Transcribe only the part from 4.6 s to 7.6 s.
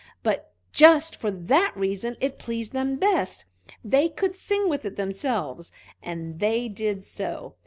with it themselves, and they did so.